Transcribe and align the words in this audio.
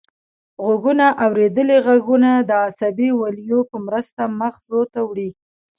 غوږونه 0.63 1.05
اوریدلي 1.25 1.77
غږونه 1.87 2.31
د 2.49 2.51
عصبي 2.67 3.09
ولیو 3.21 3.59
په 3.69 3.77
مرسته 3.87 4.21
مغزو 4.39 4.81
ته 4.93 4.99
وړي 5.07 5.29